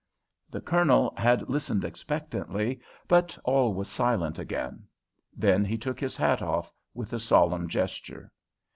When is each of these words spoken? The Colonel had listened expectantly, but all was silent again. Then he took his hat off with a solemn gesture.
The 0.49 0.61
Colonel 0.61 1.13
had 1.15 1.47
listened 1.47 1.85
expectantly, 1.85 2.79
but 3.07 3.37
all 3.43 3.71
was 3.75 3.87
silent 3.87 4.39
again. 4.39 4.87
Then 5.37 5.63
he 5.63 5.77
took 5.77 5.99
his 5.99 6.17
hat 6.17 6.41
off 6.41 6.73
with 6.95 7.13
a 7.13 7.19
solemn 7.19 7.67
gesture. 7.69 8.31